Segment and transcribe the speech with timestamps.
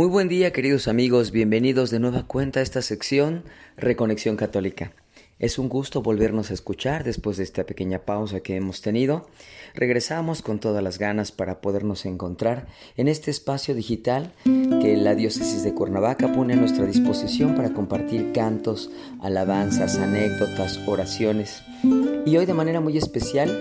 [0.00, 3.44] Muy buen día queridos amigos, bienvenidos de nueva cuenta a esta sección
[3.76, 4.94] Reconexión Católica.
[5.38, 9.28] Es un gusto volvernos a escuchar después de esta pequeña pausa que hemos tenido.
[9.74, 12.66] Regresamos con todas las ganas para podernos encontrar
[12.96, 18.32] en este espacio digital que la Diócesis de Cuernavaca pone a nuestra disposición para compartir
[18.32, 18.90] cantos,
[19.20, 21.62] alabanzas, anécdotas, oraciones.
[22.24, 23.54] Y hoy de manera muy especial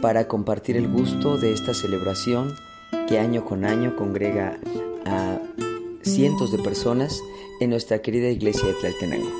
[0.00, 2.54] para compartir el gusto de esta celebración
[3.08, 4.60] que año con año congrega
[5.04, 5.40] a
[6.04, 7.20] cientos de personas
[7.60, 9.30] en nuestra querida iglesia de Tlaltenango.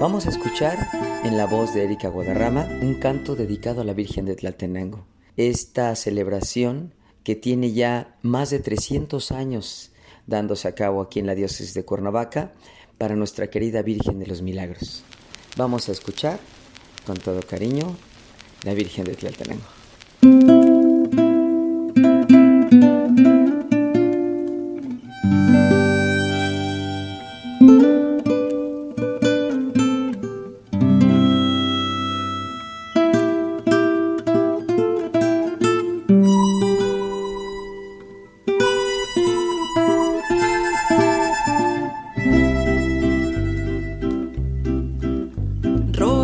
[0.00, 0.88] Vamos a escuchar
[1.24, 5.04] en la voz de Erika Guadarrama un canto dedicado a la Virgen de Tlaltenango.
[5.36, 9.92] Esta celebración que tiene ya más de 300 años
[10.26, 12.52] dándose a cabo aquí en la diócesis de Cuernavaca
[12.98, 15.02] para nuestra querida Virgen de los Milagros.
[15.56, 16.38] Vamos a escuchar
[17.06, 17.96] con todo cariño
[18.64, 20.59] la Virgen de Tlaltenango.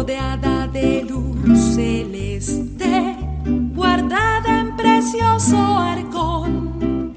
[0.06, 3.16] de luz celeste,
[3.74, 7.12] guardada en precioso arcón.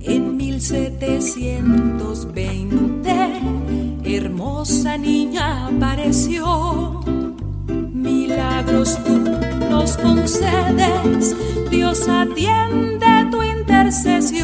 [0.00, 3.12] En 1720,
[4.04, 7.02] hermosa niña apareció.
[7.92, 9.18] Milagros tú
[9.68, 11.36] nos concedes,
[11.70, 14.41] Dios atiende tu intercesión.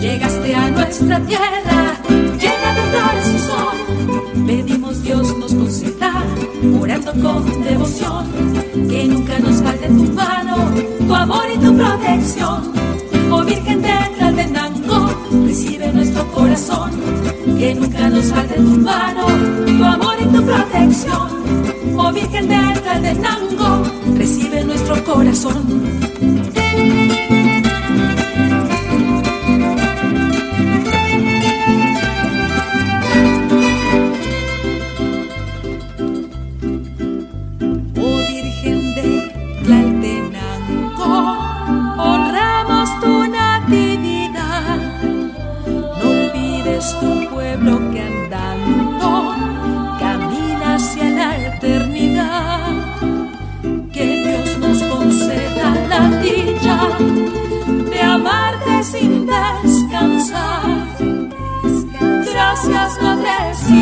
[0.00, 4.46] Llegaste a nuestra tierra, llena de flores y sol.
[4.46, 6.22] Pedimos Dios nos conceda,
[6.80, 8.30] orando con devoción,
[8.88, 10.70] que nunca nos falte tu mano,
[11.04, 12.72] tu amor y tu protección.
[13.32, 15.10] Oh Virgen de Tlaltenango,
[15.44, 16.92] recibe nuestro corazón,
[17.58, 19.26] que nunca nos falte tu mano,
[19.66, 21.98] tu amor y tu protección.
[21.98, 23.82] Oh Virgen de Tlaltenango,
[24.16, 26.41] recibe nuestro corazón.
[26.74, 27.11] Thank you.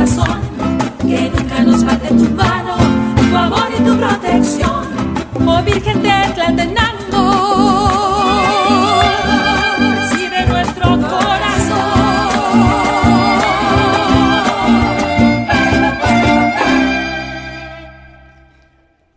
[0.00, 0.40] corazón,
[1.00, 2.76] que nunca nos falte tu mano,
[3.30, 4.86] tu amor y tu protección.
[5.46, 7.00] Oh Virgen de Tlaltenango.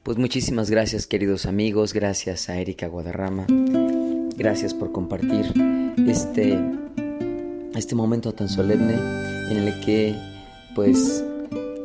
[0.04, 3.46] Pues muchísimas gracias queridos amigos, gracias a Erika Guadarrama,
[4.38, 5.46] gracias por compartir
[6.08, 6.60] este,
[7.74, 8.94] este momento tan solemne
[9.50, 10.33] en el que
[10.76, 11.24] pues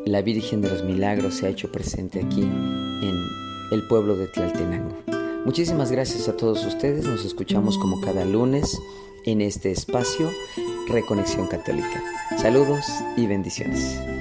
[0.07, 3.29] la Virgen de los Milagros se ha hecho presente aquí en
[3.71, 4.97] el pueblo de Tlaltenango.
[5.45, 8.79] Muchísimas gracias a todos ustedes, nos escuchamos como cada lunes
[9.25, 10.31] en este espacio
[10.89, 12.03] Reconexión Católica.
[12.39, 12.85] Saludos
[13.17, 14.18] y bendiciones.